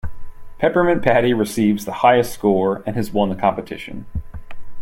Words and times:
Peppermint 0.57 1.03
Patty 1.03 1.31
receives 1.31 1.85
the 1.85 1.91
highest 2.01 2.33
score, 2.33 2.81
and 2.87 2.95
has 2.95 3.11
won 3.13 3.29
the 3.29 3.35
competition. 3.35 4.07